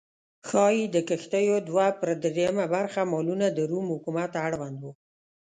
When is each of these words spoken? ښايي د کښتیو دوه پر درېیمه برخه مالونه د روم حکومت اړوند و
ښايي 0.47 0.83
د 0.95 0.97
کښتیو 1.09 1.57
دوه 1.69 1.87
پر 1.99 2.09
درېیمه 2.23 2.65
برخه 2.75 3.01
مالونه 3.11 3.47
د 3.51 3.59
روم 3.71 3.85
حکومت 3.95 4.31
اړوند 4.45 4.77
و 4.81 4.85